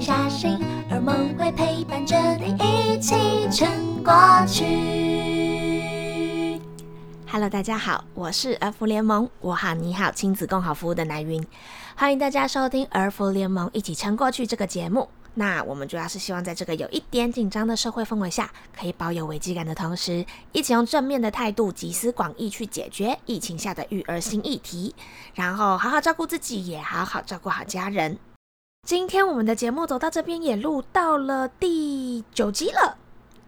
[0.00, 0.58] 下心，
[0.90, 3.14] 而梦会陪伴着你一起
[3.50, 4.12] 撑过
[4.46, 4.64] 去。
[7.28, 11.44] Hello，大家好，我是儿福联盟，我好你好亲子共好服务的南云，
[11.96, 15.08] 欢迎大家收听儿福联盟一起撑过去这个节目。
[15.34, 24.94] 那我们主要是希望在这个有一点紧张的社会氛围下，可以保有危机感的同时，一起用正面的态度集思广益去解决疫情下的育儿新议题，
[25.34, 28.16] 然后好好照顾自己，也好好照顾好家人。
[28.86, 32.96] 今天我们的节目走到这边也录到了第九集了。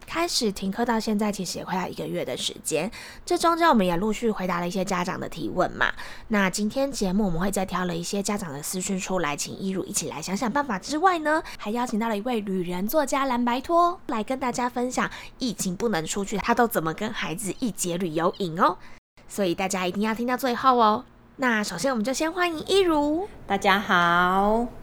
[0.05, 2.91] 开始停课到现在，其实也快要一个月的时间。
[3.25, 5.93] 这中间我们也陆续回答了一些家长的提问嘛。
[6.27, 18.77] 那今天节目我们会再挑了一些家长的私讯出来，请一如一起来想想办法之外呢，还邀请到了一位旅人作家蓝白托来跟大家分享疫情不能出去，他都怎么跟孩子一节旅游营哦。
[19.29, 21.05] 所以大家一定要听到最后哦。
[21.37, 24.78] 那首先我们就先欢迎一如，大家好。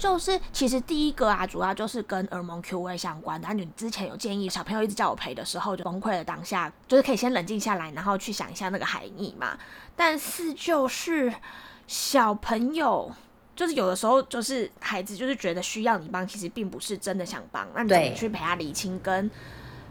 [0.00, 3.52] 就是其实第一个啊，主要就是跟耳蒙 Q A 相关的。
[3.52, 6.24] 你之前有建议小朋友一直叫我陪的时候，就崩溃了。
[6.24, 9.58] 当下就是可以先冷静下来，然后去想一下那个含义嘛。
[9.94, 11.30] 但是就是
[11.86, 13.12] 小朋友，
[13.54, 17.68] 就是有的时候就是孩子就是觉得需要你帮，其实并不是真的想帮。
[17.74, 19.30] 那你怎么去陪他理清，跟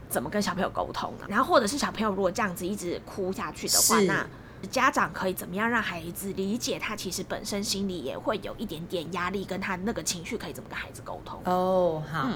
[0.08, 1.26] 怎么跟小朋友沟通呢？
[1.28, 4.26] 然后或者是小朋友如果这样子一直哭下去的话，那。
[4.68, 11.40] 家长可以怎么样让孩子理解他其实本身心里也会有一点点压力，跟他那个情绪可以怎么跟孩子沟通？
[11.44, 12.28] 哦，好，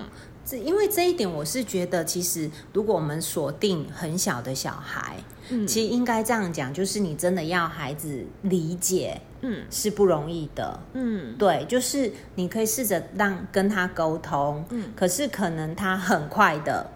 [0.44, 5.16] 这因为这一点我是觉得，其实如果我们锁定很小的小孩，
[5.50, 16.90] 嗯，其实应该这样讲，就是你真的要孩子理解，嗯，是不容易的，嗯，对，就是你可以试着让跟他沟通，嗯，可是可能他很快的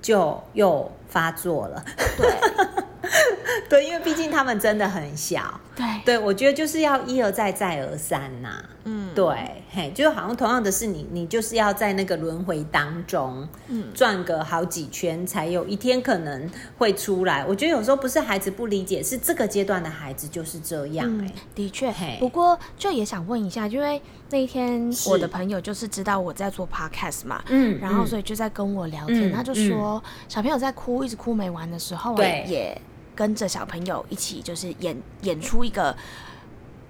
[0.00, 1.84] 就又发作了，
[2.16, 2.82] 对。
[3.68, 5.60] 对，因为毕竟他们真的很小。
[5.74, 8.62] 对，对我觉得就是要一而再，再而三呐。
[8.84, 17.44] 嗯，对，嘿，就好像同样的是你，你就是要在那个轮回当中，嗯，转个好几圈，才有一天可能会出来。
[17.46, 21.24] 我觉得有时候不是孩子不理解，是这个阶段的孩子就是这样。
[21.24, 32.78] 哎，的确，不过就也想问一下，因为那一天我的朋友就是知道我在做 podcast 嘛，嗯，然后所以就在跟我聊天，他就说小朋友在哭，一直哭没完的时候，对，也。
[33.14, 35.96] 跟着小朋友一起，就是演演出一个，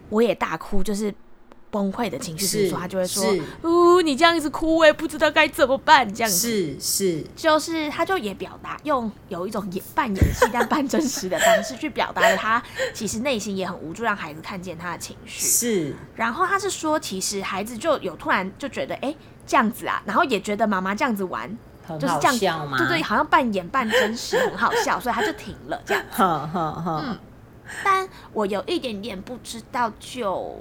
[0.08, 1.12] 我也大哭，就是
[1.70, 3.24] 崩溃的情绪时，说他就会说
[3.64, 12.62] ：“呜，你这样子哭，我也不知道该怎么办。”这样子是是，就是他就也表达用有一种演扮演戏但半真实的方式去表达了他
[12.92, 15.96] 其实内心也很无助，让孩子看见他的情绪是。
[16.14, 19.14] 然后他是说，其实孩子就有突然就觉得，哎，
[19.46, 21.56] 这样子啊，然后也觉得妈妈这样子玩。
[21.98, 26.02] 就是这样，对对，好像扮演扮真实，很好笑，所以他就停了这样。
[26.16, 27.18] 嗯，
[27.84, 30.60] 但我有一点点不知道，就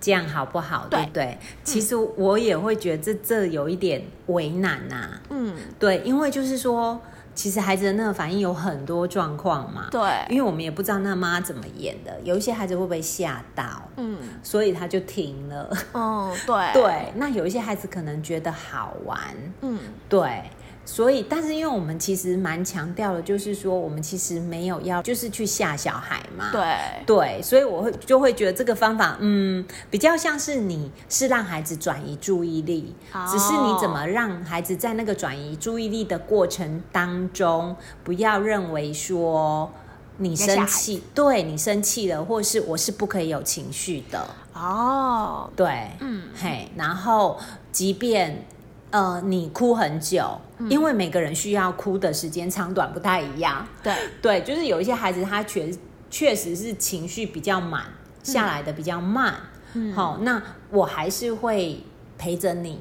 [0.00, 0.86] 这样好不好？
[0.90, 1.38] 对不对？
[1.62, 5.10] 其实我也会觉得这这有一点为难呐。
[5.30, 7.00] 嗯，对，因为就是说，
[7.34, 9.86] 其实孩子的那个反应有很多状况嘛。
[9.90, 13.88] 对，因为我们也不知道那妈怎么演的，有一些孩子会不会吓到？
[13.96, 15.70] 嗯，所以他就停了。
[15.92, 19.18] 哦，对 对，那有一些孩子可能觉得好玩。
[19.60, 19.78] 嗯，
[20.08, 20.42] 对。
[20.84, 26.50] 所以，但是因为我们其实蛮强调的，就是说我们其实没有要就是去吓小孩嘛。
[26.52, 26.76] 对
[27.06, 32.94] 对，所以我会就会觉得这个方法，嗯，比较像是你是让孩子转移注意力，
[33.30, 39.70] 只是你怎么让孩子在那个转移注意力的过程当中，不要认为说
[40.18, 44.26] 你生气，对你生气了，或是我是不可以有情绪的。
[44.52, 47.38] 哦，对，嗯，嘿，然后
[47.70, 48.44] 即便。
[48.92, 50.38] 呃，你哭很久，
[50.68, 53.66] 因为每个人需要哭的时间长短不太一样。
[53.82, 55.72] 对对，就是有一些孩子他确
[56.10, 57.86] 确实是情绪比较满，
[58.22, 59.34] 下来的比较慢。
[59.72, 61.82] 嗯，好，那我还是会
[62.18, 62.78] 陪着你，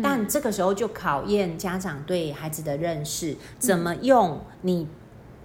[0.00, 4.86] 但这个时候就考验家长对孩子的认识，怎么用你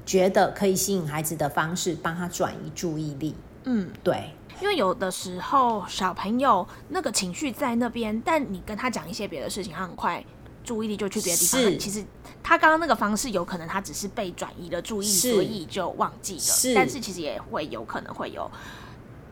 [0.06, 3.36] 觉得可以吸引孩子的方式帮他转移注意力。
[3.68, 4.32] 嗯，对。
[4.60, 10.24] 因为有的时候小朋友那个情绪在那边，但你跟他讲一些别的事情，他很快
[10.64, 11.80] 注意力就去别的地方。
[11.80, 12.04] 其实
[12.42, 16.74] 他刚刚那个方式有可能他只是被转移了注意，所以就忘记了。
[16.74, 18.50] 但是其实也会有可能会有，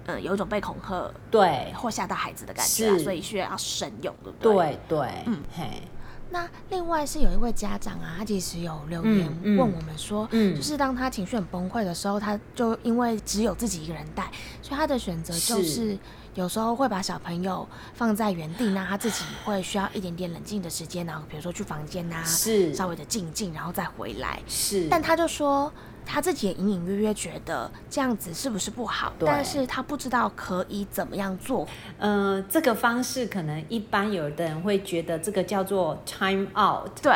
[0.05, 4.53] 嗯，有一种被恐吓对或吓到孩子的感觉，所以需要慎用，对不对？
[4.53, 5.81] 对对，嗯，嘿。
[6.29, 10.55] 那另外是有一位家长啊，他其实有留言问我们说，嗯。
[10.55, 14.29] 就是当他情绪很崩溃的时候，他就因为只有自己一个人带，
[14.61, 15.97] 所以他的选择就是。
[16.35, 22.75] 有时候会把小朋友放在原地，那他自己会需要一点点冷静的时间，然后比如说去房间啊、是。
[22.75, 24.37] 稍微的静静，然后再回来。
[24.45, 25.71] 是，但他就说
[26.05, 31.67] 他自己也隐隐约约觉得这样子是不是不好，对但是他不知道可以怎么样做。
[31.97, 36.89] 呃，这个方式可能一般有的人会觉得这个叫做 time out。
[37.01, 37.11] 对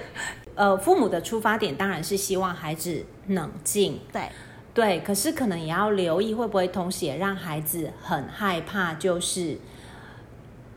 [0.54, 4.28] 呃，父母的出发点当然是希望孩子冷静，对
[4.74, 9.58] 对，可是可能也要留意会不会同时也让孩子很害怕，就是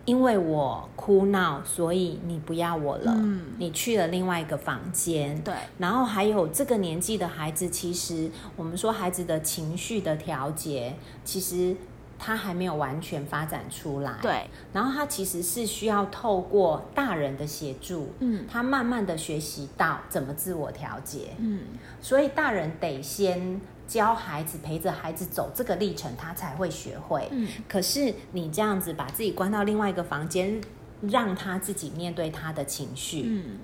[0.05, 3.41] 因为我哭闹，所以你不要我了，嗯。
[3.57, 5.53] 你去了另外一个房间，对。
[5.77, 11.75] 然后还有这个年纪的孩子，其实我们说孩子的情绪的调节，其实
[12.17, 21.35] 他还没有完全发展出来。，对，然后他其实是需要透过大人的协助，嗯他慢慢的学习到怎么自我调节。
[21.37, 21.61] 嗯
[22.01, 27.27] 所以大人得先教孩子，陪着孩子走这个历程，他才会学会。
[27.31, 30.61] 嗯可是你这样子把自己关到另外一个房间，
[31.01, 33.59] 让他自己面对他的情绪，嗯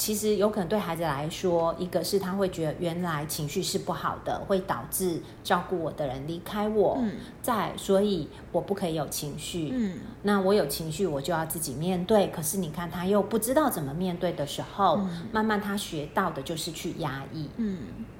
[0.00, 6.96] 其实有可能对孩子来说，一个是他会觉得原来情绪是不好的，会导致照顾我的人离开我。
[7.02, 9.68] 嗯再，所以我不可以有情绪。
[9.74, 12.28] 嗯那我有情绪，我就要自己面对。
[12.28, 15.00] 可是你看，他又不知道怎么面对的时候，
[15.32, 17.50] 慢慢他学到的就是去压抑。
[17.58, 17.78] 嗯，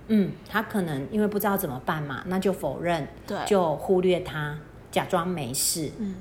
[0.09, 4.59] 嗯，他可能因为不知道怎么办嘛，那就否认，对，就忽略他，
[4.91, 5.91] 假装没事。
[5.99, 6.15] 嗯，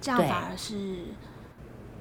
[0.00, 0.96] 这样反而是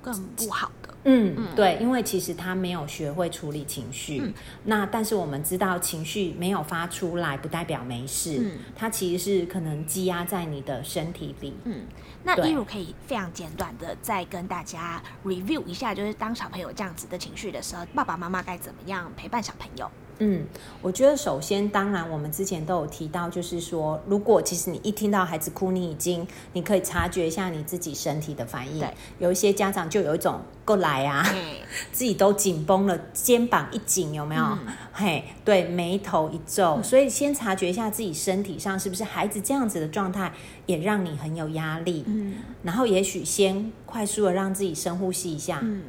[0.01, 0.93] 更不好的。
[1.06, 4.20] 嗯，嗯对，因为其实他没有学会处理情绪。
[4.24, 4.34] 嗯
[4.66, 8.40] 那但是我们知道，情绪没有发出来，不代表没事。
[8.40, 11.54] 嗯它其实是可能积压在你的身体里。
[11.66, 11.86] 嗯，
[12.24, 19.90] 那对一如可以非常简短的再跟大家 review 一下，就是当小朋友这样子的情绪的时候，爸爸妈妈该怎么样陪伴小朋友？
[20.19, 20.45] 嗯，
[20.81, 28.94] 我觉得首先，当然我们之前都有提到，就是说，如果其实你一听到孩子哭，你已经你可以察觉一下你自己身体的反应对。
[29.19, 31.56] 有一些家长就有一种过来啊，嗯
[31.92, 34.44] 自己都紧绷了，肩膀一紧，有没有？
[34.44, 34.60] 嗯
[34.94, 40.31] 嘿，对，眉头一皱，所以先察觉一下自己身体上是不是孩子这样子的状态，
[40.68, 42.04] 也让你很有压力。
[42.07, 45.83] 嗯然后也许先快速的让自己深呼吸一下，嗯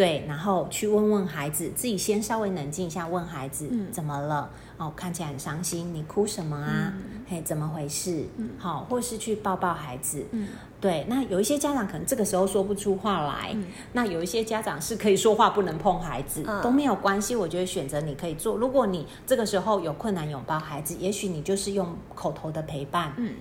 [0.00, 4.48] 对，然后去问问孩子，自己先稍微冷静一下，问孩子、嗯怎么了？
[4.78, 6.94] 哦，看起来很伤心，你哭什么啊？
[7.28, 8.24] 嘿，怎么回事？
[8.58, 10.24] 好，或是去抱抱孩子。
[10.30, 10.48] 嗯
[10.80, 17.36] 对，那有一些家长可能这个时候说不出话来，嗯那有一些家长是可以说话不能碰孩子，嗯都没有关系。
[17.36, 18.56] 我觉得选择你可以做。
[18.56, 23.34] 如果你这个时候有困难拥抱孩子，也许你就是用口头的陪伴，嗯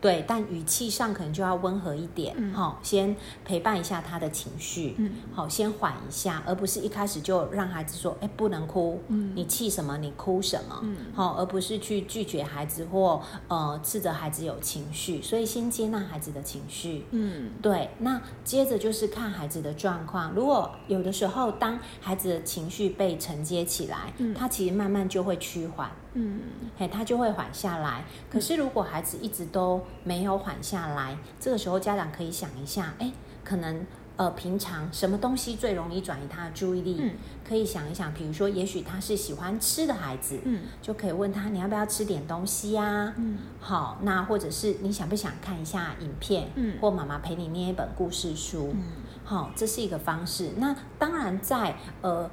[0.00, 2.52] 对，但语气上可能就要温和一点，嗯。
[2.52, 5.12] 好、先陪伴一下他的情绪，嗯。
[5.34, 9.32] 好、先缓一下，而不是一开始就让孩子说，哎，不能哭，嗯。
[9.34, 10.96] 你气什么，你哭什么，嗯。
[11.14, 17.50] 好、而不是去拒绝孩子或呃斥责孩子有情绪，所以先接纳孩子的情绪，嗯。
[17.60, 20.32] 对，那接着就是看孩子的状况。
[20.32, 24.32] 如果有的时候，当孩子的情绪被承接起来，嗯。
[24.34, 26.40] 他其实慢慢就会趋缓，嗯
[26.76, 28.04] 嘿，他就会缓下来。
[28.30, 33.12] 可是如果孩子一直都没有缓下来，这个时候家长可以想一下，哎，
[33.44, 33.86] 可能。
[34.18, 36.96] 呃，平常什么东西最容易转移他的注意力？
[36.98, 37.12] 嗯
[37.48, 48.82] 可以想一想，比如说，也许他是喜欢吃的孩子，嗯就可以问他你要不要吃点东西呀、嗯好，那或者是你想不想看一下影片，嗯或妈妈陪你念一本故事书，嗯
[49.22, 50.50] 好，这是一个方式。
[50.56, 52.28] 那当然在呃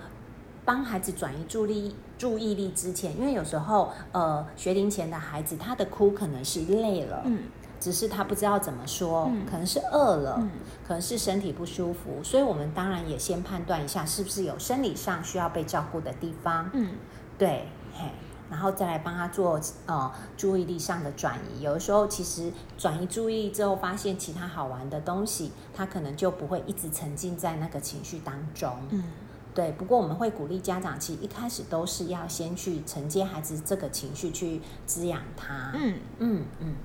[0.66, 7.44] 帮孩子转移注意注意力之前，因为有时候呃学龄前的孩子他的哭可能是累了，嗯
[7.80, 10.50] 只是他不知道怎么说，嗯可能是饿了，嗯
[10.88, 16.70] 可能是身体不舒服，所以我们当然也先判断一下是不是有生理上需要被照顾的地方。
[16.74, 16.96] 嗯
[17.38, 18.10] 对，嘿，
[18.50, 21.62] 然后再来帮他做呃注意力上的转移。
[21.62, 28.72] 有的时候其实转移注意力之后，发现其他好玩的东西，他可能就不会一直沉浸在那个情绪当中。
[28.90, 29.04] 嗯
[29.56, 35.72] 对，不过我们会鼓励家长，其实一开始都是要先去承接孩子这个情绪，去滋养他。
[35.74, 35.98] 嗯。
[36.20, 36.76] 嗯嗯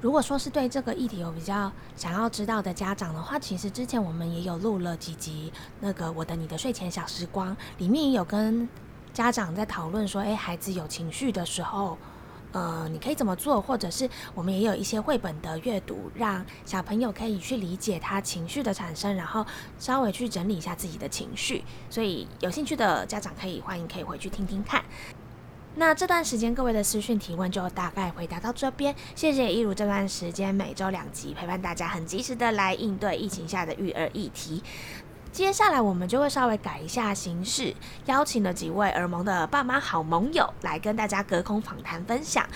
[0.00, 8.68] 如果说是对这个议题有比较想要知道的家长的话，其实之前我们也有录了几集那个我的你的睡前小时光，里面也有跟
[9.12, 11.96] 家长在讨论说，诶，孩子有情绪的时候。
[12.54, 13.60] 呃，你可以怎么做？
[13.60, 19.44] 或者是我们也有一些绘本的阅读，让小朋友可以去理解他情绪的产生，然后
[19.76, 21.64] 稍微去整理一下自己的情绪。
[21.90, 24.84] 所以有兴趣的家长可以欢迎可以回去听听看。
[25.74, 34.62] 那这段时间各位的私讯提问就大概回答到这边，谢谢一如这段时间每周两集陪伴大家，很及时的来应对疫情下的育儿议题。
[35.34, 37.74] 接下来我们就会稍微改一下形式，
[38.06, 42.46] 邀请了几位耳盟的爸妈好盟友来跟大家隔空访谈分享。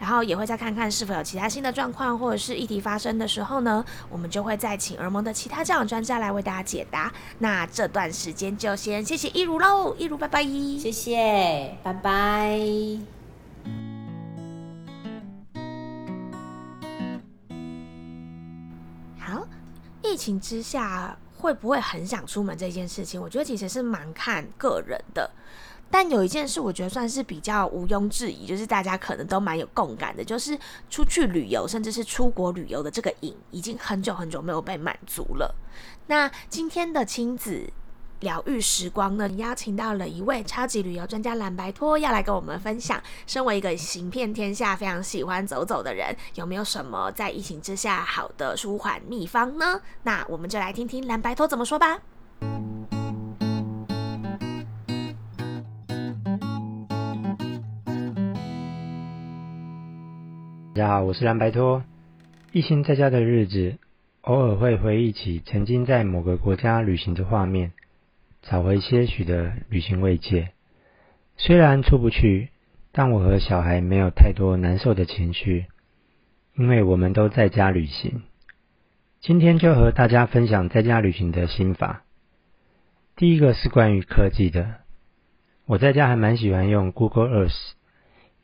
[0.00, 7.10] 然后也会再看看是否有其他新的状况或者是议题发生的时候呢，我们就会再请耳盟的其他教养专家来为大家解答。
[7.38, 12.58] 那这段时间就先谢谢一如喽，一如拜拜，谢谢，拜拜。
[19.20, 19.46] 好，
[20.02, 25.30] 疫情之下会不会很想出门这件事情，我觉得其实是蛮看个人的。
[25.90, 30.58] 但有一件事，我觉得算是比较毋庸置疑，就是大家可能都蛮有共感的，就是
[30.88, 35.54] 出去旅游，甚至是出国旅游的这个瘾，已经很久很久没有被满足了。
[36.06, 37.70] 那今天的亲子
[38.24, 49.80] 疗愈时光呢，邀请到了一位超级旅游专家蓝白托，要来跟我们分享，身为一个行遍天下、非常喜欢走走的人，有没有什么在疫情之下好的舒缓秘方呢？
[50.02, 52.00] 那我们就来听听蓝白托怎么说吧。
[60.74, 61.84] 大家好，我是蓝白托。
[62.52, 63.76] 疫情在家的日子，
[64.22, 67.72] 偶尔会回忆起曾经在某个国家旅行的画面，
[68.46, 70.50] 找回些许的旅行慰藉。
[71.38, 72.50] 虽然出不去，
[72.92, 75.64] 但我和小孩没有太多难受的情绪，
[76.54, 78.22] 因为我们都在家旅行。
[79.20, 82.02] 今天就和大家分享在家旅行的心法。
[83.16, 84.74] 第一个是关于科技的，
[85.64, 87.72] 我在家还蛮喜欢用 Google Earth，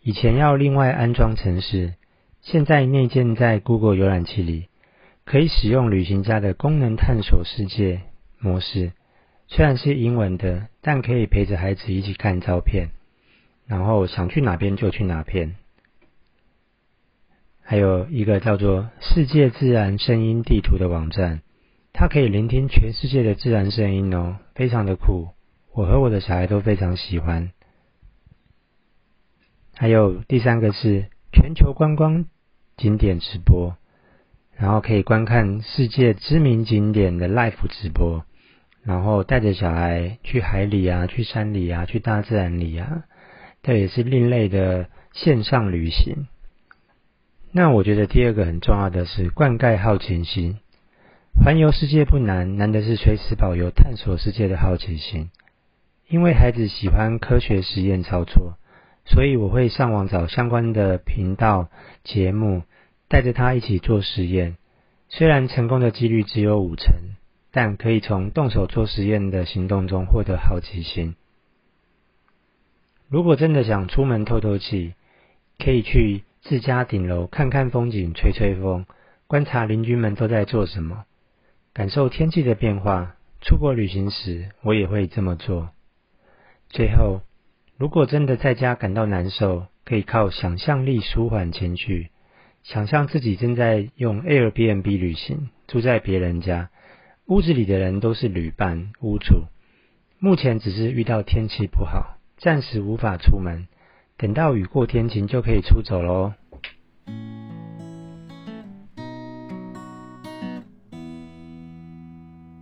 [0.01, 1.95] 以前要另外安装程式。
[2.41, 4.69] 现在内建在 Google 浏览器里，
[5.27, 8.01] 可以使用旅行家的功能探索世界
[8.39, 8.93] 模式。
[9.53, 12.91] 虽然是英文的，但可以陪着孩子一起看照片，
[13.67, 15.57] 然后想去哪边就去哪边。
[17.63, 21.43] 还有一个叫做“世界自然声音地图”的网站，
[21.93, 25.29] 它可以聆听全世界的自然声音哦，非常的酷。
[25.75, 27.51] 我和我的小孩都非常喜欢。
[29.75, 31.11] 还有第三个是。
[31.33, 32.25] 全球观光
[32.77, 33.77] 景点直播，
[34.57, 38.25] 然后可以观看世界知名景点的 live 直播，
[38.83, 43.05] 然后带着小孩去海里啊，去山里啊，去大自然里啊，
[43.63, 46.27] 这也是另类的线上旅行。
[47.53, 50.59] 那我觉得第二个很重要的是灌溉好奇心，
[51.35, 55.31] 环游世界不难，难的是随时保有探索世界的好奇心，
[56.09, 58.55] 因为孩子喜欢科学实验操作。
[59.07, 61.69] 所以我会上网找相关的频道
[62.05, 62.63] 节目，
[63.09, 64.57] 带着他一起做实验。
[65.09, 66.93] 虽然成功的几率只有五成，
[67.51, 71.15] 但可以从动手做实验的行动中获得好奇心。
[73.09, 74.95] 如果真的想出门透透气，
[75.59, 78.87] 可以去自家顶楼看看风景、吹吹风，
[79.27, 81.05] 观察邻居们都在做什么，
[81.73, 83.17] 感受天气的变化。
[83.41, 85.71] 出国旅行时，我也会这么做。
[86.69, 87.23] 最后。
[87.79, 92.11] 如果真的在家感到难受，可以靠想象力舒缓情绪。
[92.63, 96.69] 想象自己正在用 Airbnb 旅行，住在别人家，
[97.31, 99.45] 屋子里的人都是旅伴、屋主。
[100.19, 103.69] 目前只是遇到天气不好，暂时无法出门。
[104.17, 106.33] 等到雨过天晴，就可以出走喽。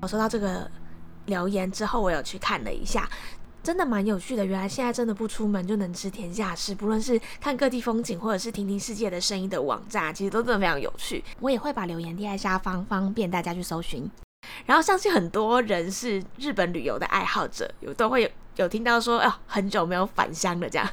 [0.03, 0.71] 我收到这个
[1.25, 3.09] 留言之后，我有去看了一下。
[3.63, 11.25] 真的蛮有趣的，原来现在真的不出门就能知天下事，不论是看各地风景，或者是听听世界的声音的网站，其实都真的非常有趣。
[11.41, 14.07] 我也会把留言贴在下方，方便大家去搜寻。
[14.67, 20.89] 然后相信很多人是日本旅游的爱好者，有都会有有听到说，哦，很久没有返乡了这样。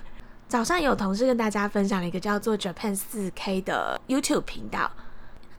[0.48, 4.92] 早上有同事跟大家分享了一个叫做 Japan 四 K 的 YouTube 频道。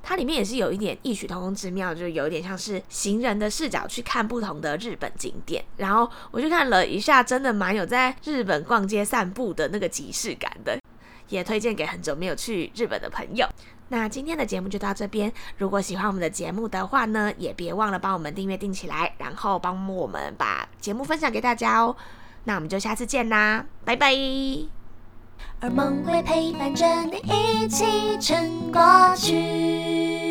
[0.09, 5.65] 它里面也是有一点异曲同工之妙，就有点像是行人的视角去看不同的日本景点。
[5.79, 10.79] 然后我去看了一下，真的蛮有在日本逛街散步的那个即视感的，
[11.29, 13.49] 也推荐给很久没有去日本的朋友。
[13.89, 21.95] 那今天的节目就到这边，如果喜欢我们的节目的话呢，也别忘了帮我们订阅订起来，然后帮我们把节目分享给大家哦。
[22.45, 24.13] 那我们就下次见啦，拜拜。
[25.61, 30.26] 而梦会陪伴着你一起撑过去。